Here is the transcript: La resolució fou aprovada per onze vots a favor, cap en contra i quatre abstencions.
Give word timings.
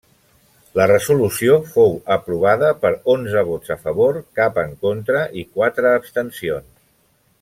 La 0.77 0.85
resolució 0.91 1.57
fou 1.73 1.93
aprovada 2.15 2.71
per 2.85 2.91
onze 3.15 3.43
vots 3.51 3.75
a 3.75 3.77
favor, 3.85 4.17
cap 4.41 4.59
en 4.63 4.75
contra 4.87 5.23
i 5.43 5.45
quatre 5.59 5.93
abstencions. 6.01 6.75